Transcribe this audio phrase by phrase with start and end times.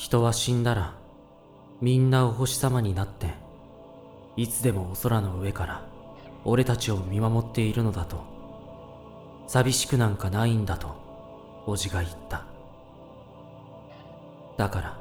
[0.00, 0.94] 人は死んだら
[1.82, 3.34] みんなお星様になって
[4.34, 5.86] いつでもお空の上から
[6.42, 8.24] 俺たちを見守っているのだと
[9.46, 10.96] 寂しくなんかないんだと
[11.66, 12.46] おじが言った。
[14.56, 14.98] だから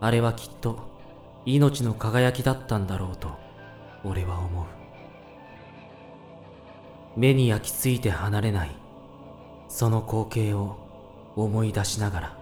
[0.00, 0.90] あれはきっと
[1.46, 3.38] 命の輝きだったんだろうと
[4.02, 4.64] 俺は思う。
[7.16, 8.72] 目に焼き付いて離れない
[9.68, 10.78] その光景を
[11.36, 12.39] 思い出しながら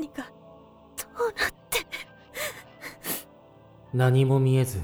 [0.00, 0.24] 何が
[0.96, 1.84] どうなって。
[3.92, 4.80] 何も見えず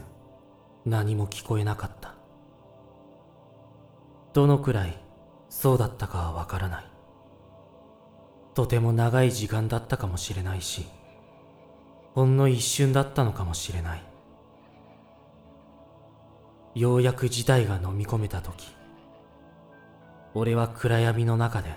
[0.84, 2.15] 何も聞こえなかった。
[4.34, 5.03] どのくらい
[5.48, 6.84] そうだったかはわからない。
[8.53, 10.87] とても長い時間だったかもしれないし
[12.14, 14.03] ほんの一瞬だったのかもしれない。
[16.75, 18.69] ようやく事態が飲み込めた時
[20.34, 21.70] 俺は暗闇の中で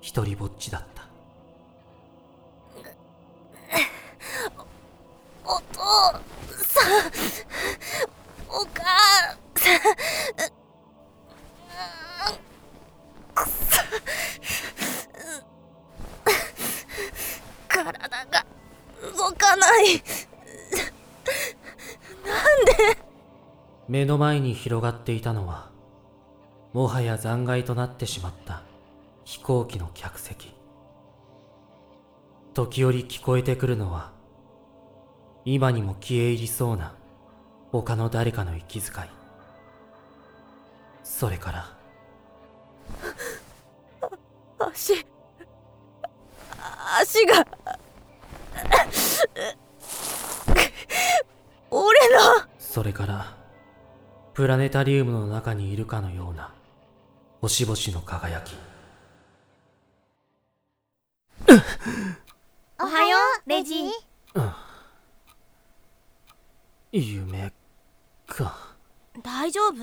[0.00, 0.91] 一りぼっちだった。
[6.64, 6.92] さん。
[8.48, 8.84] お母
[9.56, 9.82] さん。
[13.34, 13.82] くそ
[17.68, 18.46] 体が
[19.16, 20.02] 動かない
[22.24, 22.64] なん。
[22.64, 22.98] で
[23.88, 25.70] 目の前に広がっていたのは
[26.72, 28.62] もはや残骸となってしまった
[29.24, 30.54] 飛行機の客席
[32.54, 34.12] 時折聞こえてくるのは
[35.44, 36.94] 今にも消え入りそうな
[37.72, 39.08] 他の誰かの息遣い。
[41.02, 41.76] それから。
[44.58, 45.06] 足。
[47.00, 47.46] 足が。
[51.70, 52.18] 俺の。
[52.58, 53.36] それから
[54.34, 56.52] プラネタリウムの中にいるかのような
[57.40, 58.54] 星々の輝き。
[62.80, 63.16] おはよ
[63.46, 63.74] うレジ
[66.92, 67.50] 夢
[68.26, 68.76] か。
[69.22, 69.76] 大丈夫？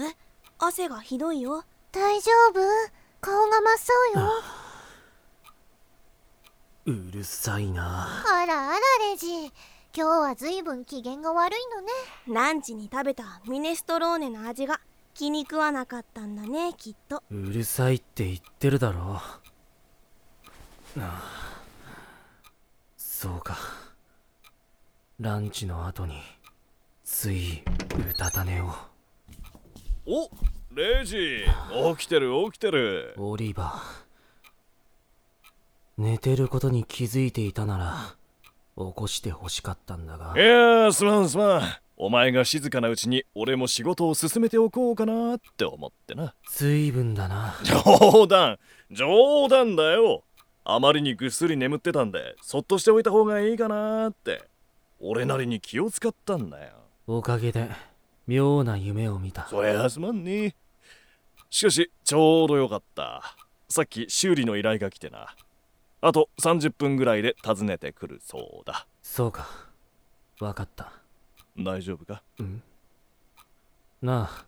[0.59, 1.63] 汗がひどいよ。
[1.91, 2.59] 大丈夫？
[3.19, 3.77] 顔が真っ
[4.15, 4.31] 青よ。
[6.85, 8.23] うるさいな。
[8.25, 8.79] あらあら
[9.11, 9.27] レジ。
[9.45, 9.51] 今
[9.93, 11.91] 日はずいぶん機嫌が悪いのね。
[12.27, 14.79] ランチに食べたミネストローネの味が
[15.15, 17.23] 気に食わなかったんだねきっと。
[17.31, 19.15] うるさいって言ってるだろ。
[19.15, 19.39] あ
[20.99, 21.23] あ。
[22.97, 23.57] そうか。
[25.19, 26.21] ランチの後に
[27.11, 27.63] つい
[28.11, 28.69] うたた寝を。
[30.05, 30.29] お
[30.73, 31.43] レイジ
[31.97, 33.15] 起きてる起きてる。
[33.17, 33.81] オリバー。
[35.97, 38.15] 寝てることに気づいていたなら
[38.77, 40.33] 起こして欲しかったんだが。
[40.37, 41.61] いやーすまんすまん
[41.97, 46.35] お前が静かなうちに俺も仕事を進めておこうかなって思ってな。
[46.47, 47.55] 随分だな。
[47.63, 48.59] 冗談。
[48.91, 50.23] 冗談だよ。
[50.63, 54.43] あまりにぐっすり眠ってたんでそっとしておいた方がいいかなって。
[55.01, 56.73] 俺なりに気を使ったんだよ
[57.11, 57.67] おかげで
[58.27, 59.47] 妙な夢を見た。
[59.47, 60.53] そりゃすまんね。
[61.49, 63.35] しかしちょうどよかった。
[63.67, 65.35] さっき修理の依頼が来てな。
[66.01, 68.85] あと30分ぐらいで訪ねてくるそうだ。
[69.01, 69.47] そうか。
[70.39, 70.91] わかった。
[71.57, 72.21] 大丈夫か？
[72.37, 72.61] うん。
[74.03, 74.45] なあ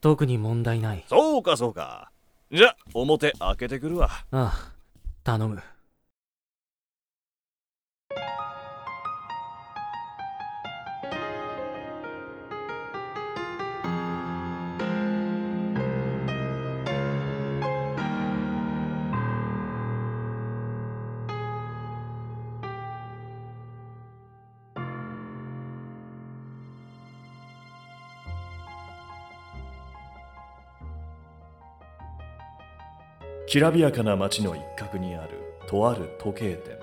[0.00, 1.04] 特に問題ない。
[1.08, 2.12] そうかそうか。
[2.52, 4.08] じゃ表開けてくるわ。
[4.08, 4.72] ああ
[5.24, 5.60] 頼む
[33.50, 35.30] きらびやかな街の一角にある
[35.66, 36.78] とある時計店。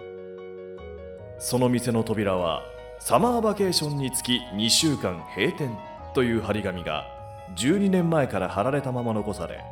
[1.39, 2.61] その店の扉は
[2.99, 5.77] サマーバケーションにつき2週間閉店
[6.13, 7.05] という張り紙が
[7.55, 9.63] 12年前から貼られたまま残され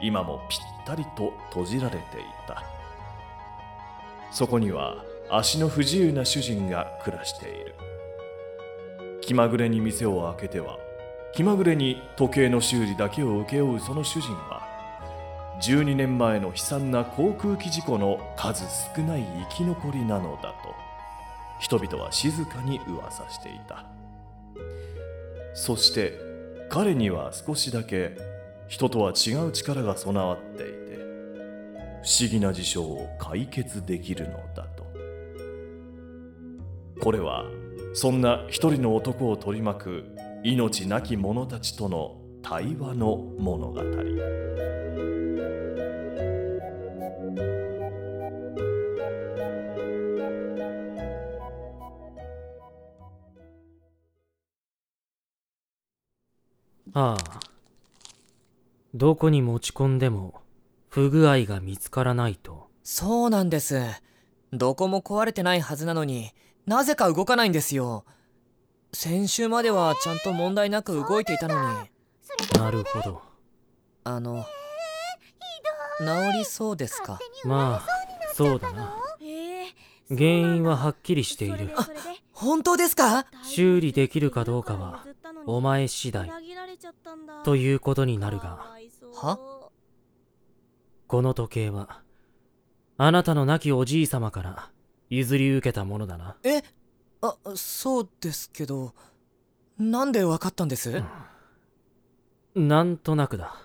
[0.00, 2.00] 今もぴったりと閉じられてい
[2.46, 2.64] た。
[4.30, 7.74] そこには足の不自由な主人が暮らしている。
[9.20, 10.78] 気まぐれに店を開けては
[11.34, 14.57] 気まぐれに時計の修理だけを請け負うその主人は
[15.60, 18.64] 12年前の悲惨な航空機事故の数
[18.94, 20.74] 少ない生き残りなのだと。
[21.58, 23.84] 人々は静かに噂していた。
[25.54, 26.20] そして
[26.70, 28.16] 彼には少しだけ
[28.68, 30.98] 人とは違う力が備わっていて
[32.04, 34.86] 不思議な事象を解決できるのだと。
[37.00, 37.44] これは
[37.94, 40.04] そんな一人の男を取り巻く
[40.44, 43.82] 命なき者たちとの対話の物語。
[56.94, 57.40] ああ。
[58.94, 60.40] どこに持ち込んでも
[60.88, 62.68] 不具合が見つからないと。
[62.82, 63.82] そうなんです。
[64.52, 66.30] どこも壊れてないはずなのに
[66.66, 68.04] なぜか動かないんですよ。
[68.94, 71.90] 先週まではちゃんと問題なく動いていたのに。
[72.58, 73.22] なるほど。
[74.04, 74.46] あの、
[75.98, 77.18] 治りそうですか？
[77.44, 78.96] まあ、そうだな。
[80.08, 81.70] 原因ははっきりしている。
[82.32, 83.26] 本当ですか？
[83.42, 85.04] 修理できるかどうかは
[85.50, 86.30] お前次第
[87.42, 88.66] ということになるが、
[89.14, 89.70] は？
[91.06, 92.02] この時計は、
[92.98, 94.70] あなたの亡きおじい様から
[95.08, 96.36] 譲り受けたものだな。
[96.44, 96.60] え？
[97.22, 98.92] あ、そうですけど、
[99.78, 101.02] なんでわかったんです？
[102.54, 103.56] なんとなくだ。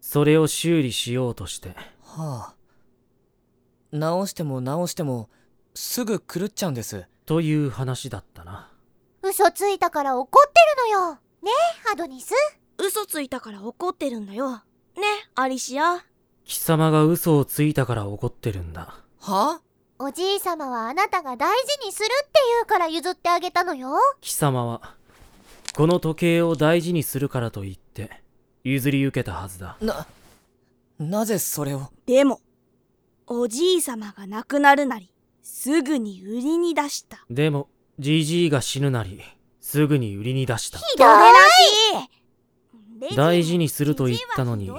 [0.00, 1.70] それを修理しようとして、
[2.04, 2.54] はあ。
[3.90, 5.28] 直しても直しても、
[5.74, 7.08] すぐ狂っちゃうんです。
[7.24, 8.70] という話だったな。
[9.28, 11.14] 嘘ついたから怒ってるのよ。
[11.42, 11.50] ね
[11.88, 12.32] えアドニス。
[12.78, 14.50] 嘘ついたから怒ってるんだよ。
[14.52, 14.62] ね
[15.34, 16.04] アリシア。
[16.44, 18.94] 貴様が嘘をついたから怒ってるんだ。
[19.20, 19.60] は？
[19.98, 21.48] おじいさまはあなたが大
[21.80, 23.96] 事にするって言うから譲ってあげたのよ。
[24.20, 24.94] 貴様は、
[25.74, 28.22] この時計を大事にするからと言って、
[28.62, 29.76] 譲り受けたはずだ。
[29.80, 30.06] な、
[31.00, 31.90] なぜそれを？
[32.06, 32.40] でも
[33.26, 35.10] おじいさまが亡くなるなり
[35.42, 37.24] すぐに売りに出した。
[37.28, 39.20] でも、じじいが死ぬなり、
[39.60, 40.78] すぐに売りに出した。
[40.78, 41.38] ひどいダメら
[43.08, 44.70] しい大事にすると言ったのに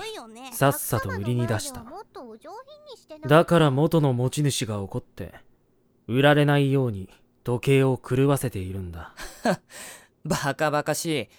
[0.51, 1.85] さっさと売りに出した。
[3.27, 5.33] だから元の持ち主が怒って、
[6.07, 7.09] 売られないように
[7.43, 9.13] 時計を狂わせているんだ。
[10.25, 11.29] バカバカしい。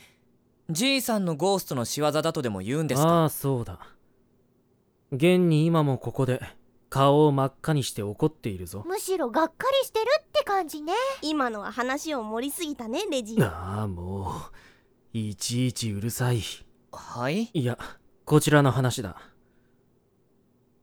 [0.70, 3.08] じいさんのゴーストの仕業だとでも言うんですか？
[3.08, 3.80] ああ、そうだ。
[5.12, 6.42] 現に今もここで
[6.90, 8.82] 顔を真っ赤にして怒っているぞ。
[8.86, 14.32] むしろがっかりしてるって感じね今のは話を盛りすぎたねレジああ、も
[15.14, 16.40] う、いちいちうるさい。
[16.92, 17.50] はい？
[17.52, 17.78] いや、
[18.24, 19.16] こちらの話だ。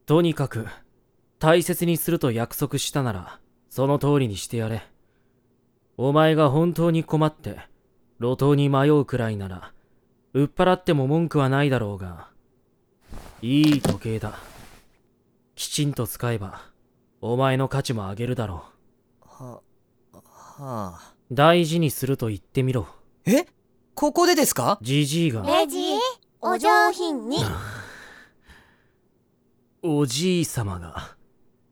[0.06, 0.66] とにかく、
[1.40, 4.82] 大切にすると約束したなら、その通りにしてやれ。
[5.96, 7.58] お前が本当に困って、
[8.20, 9.72] 路頭に迷うくらいなら、
[10.32, 12.28] 売っ払っても文句はないだろうが、
[13.42, 14.38] いい時計だ。
[15.56, 16.60] きちんと使えば、
[17.22, 18.64] お前の価値も上げるだろ
[19.22, 19.60] は、
[20.12, 20.22] は
[20.58, 21.14] あ。
[21.30, 21.34] う。
[21.34, 22.86] 大事にすると言ってみろ。
[23.24, 23.46] え？
[23.94, 24.78] ここでですか？
[24.82, 25.78] じじいが、レジ
[26.42, 27.38] お上品に
[29.82, 31.16] おじい様が、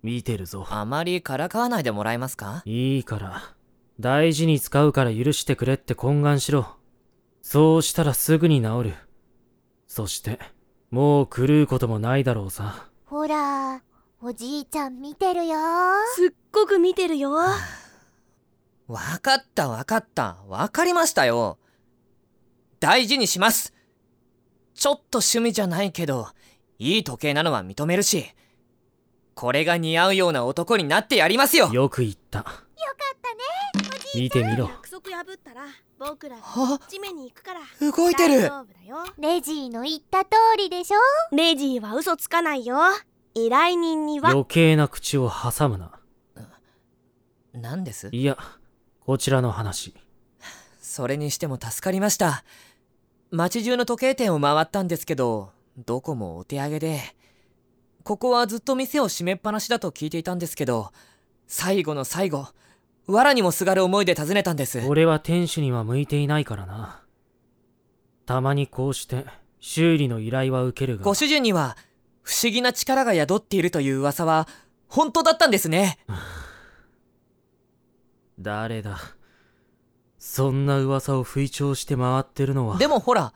[0.02, 0.66] 見てるぞ。
[0.70, 2.62] あまりからかわないでもらえますか？
[2.64, 3.54] いいから、
[4.00, 6.66] 大事に使うから許してくれって懇願しろ。
[7.42, 8.94] そうしたらすぐに治る。
[9.86, 10.38] そして、
[10.90, 12.88] もう狂うこともないだろうさ。
[13.14, 13.80] ほら
[14.20, 15.56] おじいちゃん見てるよ
[16.16, 20.38] すっごく見てるよわかったわかった。
[20.48, 21.56] わかりましたよ。
[22.80, 23.72] 大事にします。
[24.74, 26.26] ちょっと趣味じゃないけど、
[26.80, 28.26] いい時計なのは認めるし、
[29.36, 32.40] これが似合うような男になってやりますよよく言った。
[32.40, 32.56] よかっ
[33.72, 34.20] たね。
[34.20, 34.68] 見てみろ。
[35.54, 35.66] 約束破ったら
[35.98, 36.80] 僕らは？
[36.88, 37.60] 地面に行くから。
[37.80, 38.42] 動いてる。
[38.42, 39.04] 大丈夫だよ。
[39.18, 41.36] レジーの言った通りでしょ？
[41.36, 42.76] レジーは嘘つかないよ。
[43.34, 44.30] 依頼人には。
[44.30, 45.92] 余計な口を挟むな。
[47.52, 48.08] 何です？
[48.10, 48.36] いや、
[49.00, 49.94] こちらの話。
[50.80, 52.44] それにしても助かりました。
[53.30, 57.00] 街中の時計店を回ったんですけど、どこもお手上げで、
[58.02, 60.92] ここはずっと店を閉めっぱなしだと聞いていたんですけど、
[61.46, 62.48] 最後の最後、
[63.06, 64.80] 藁にもすがる思いで訪ねたんです。
[64.86, 67.02] 俺は店主には向いていないからな。
[68.26, 69.26] たまにこうして、
[69.60, 71.76] 修理の依頼は受けるがご、主人には、
[72.22, 74.48] 不思議な力が宿っているという噂は、
[74.88, 75.98] 本当だったんですね。
[78.40, 78.98] 誰だ？
[80.18, 82.78] そんな噂を吹聴して回ってるのは。
[82.78, 83.34] でもほら、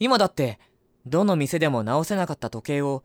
[0.00, 0.58] 今だって、
[1.06, 3.04] どの店でも直せなかった時計を、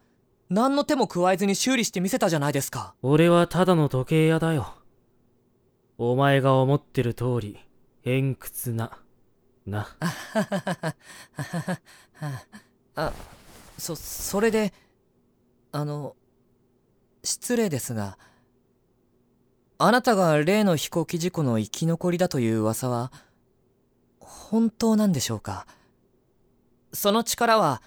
[0.49, 2.95] 何の手も加えずに修理してみせたじゃないですか。
[3.03, 4.73] 俺はただの時計屋だよ。
[5.97, 7.59] お前が思ってる通り、
[8.01, 8.99] 偏屈な、
[9.65, 9.87] な。
[12.95, 13.13] あ、
[13.77, 14.73] そ、それで、
[15.71, 16.15] あの、
[17.23, 18.17] 失礼ですが、
[19.77, 23.11] あなたが例の飛行機事故の生き残りだという噂は、
[24.19, 25.67] 本当なんでしょうか？
[26.93, 27.81] その力は、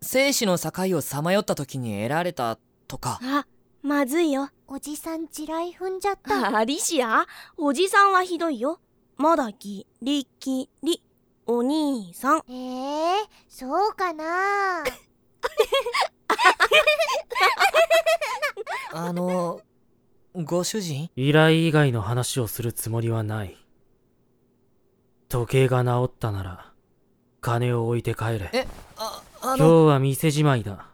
[0.00, 3.18] 生死の境をさまよった時に得られたとか。
[3.22, 3.46] あ
[3.82, 6.56] まずいよおじさん地雷踏んじゃった。
[6.56, 7.26] アリシア？
[7.58, 8.80] おじさんはひどいよ。
[9.18, 11.02] まだギリギリ
[11.44, 12.42] お兄さん。
[12.48, 14.82] えー、そうかな。
[18.94, 19.60] あの
[20.34, 21.10] ご主人？
[21.16, 23.62] 依頼以外の話をするつもりはない。
[25.28, 26.72] 時計が治ったなら、
[27.42, 28.48] 金を置いて帰れ。
[28.54, 30.88] えああ今日のは店じまいだ。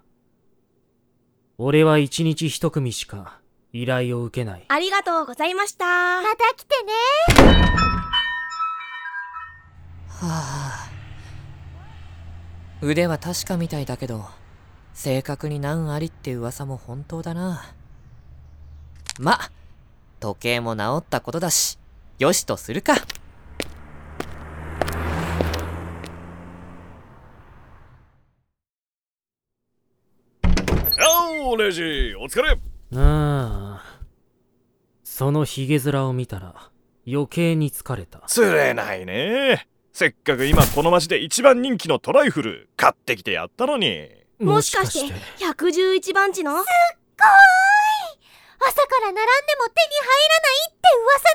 [1.59, 3.39] 俺は一日一組しか
[3.73, 4.65] 依頼を受けない。
[4.67, 5.85] ありがとうございました。
[6.23, 6.93] また来てね。
[10.09, 10.89] はあ。
[12.81, 14.25] 腕は確かみたいだけど
[14.95, 17.75] 正確に難ありって噂も本当だな。
[19.19, 19.39] ま
[20.21, 21.79] 時計も治ったことだし
[22.19, 22.95] よしとするか。
[31.41, 32.59] おーレジお疲れ
[32.95, 34.01] ああ。
[35.05, 36.71] そのヒゲ面を見たら
[37.07, 38.23] 余計に疲れた。
[38.29, 39.67] 釣れないね。
[39.93, 44.09] せっかく今この町で一番人気のトライフル買ってきてやったのに。
[44.39, 45.15] もしかして
[45.45, 46.53] 111番地の？
[46.53, 46.67] 朝か
[49.01, 51.35] ら並んでも手に入らないって噂な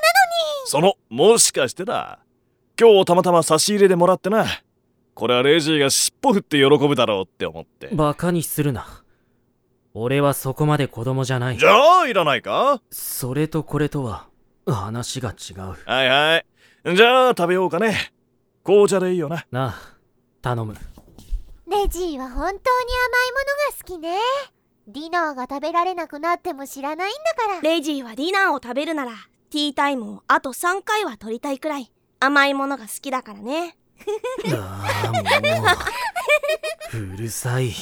[0.80, 0.94] のに。
[0.96, 2.20] そのもしかしてだ。
[2.80, 4.46] 今日たまたま差し入れでもらってな。
[5.14, 7.90] これはレジーが尻尾振って喜ぶだろうって思って。
[7.92, 9.03] バカにするな。
[9.94, 11.64] 俺はそこまで子供じゃないじ。
[11.66, 12.80] ゃあいらないか？
[12.90, 14.26] それとこれとは
[14.66, 15.60] 話が違う。
[15.86, 16.36] はいは
[16.92, 18.12] いじゃあ食べようかね
[18.64, 19.96] 紅茶でいいよななあ、
[20.42, 20.74] 頼む。
[20.74, 22.58] レジーは本当に甘いものが
[23.78, 24.18] 好きね
[24.86, 29.12] ディナーが食べられなくなっても知らないんだからレジーはディナーを食べるなら
[29.50, 33.76] ティータイムをあと3回は取りたいくらい甘いものが好きだからね
[34.52, 35.20] ああ、も
[36.92, 36.98] う。
[37.14, 37.72] うるさい。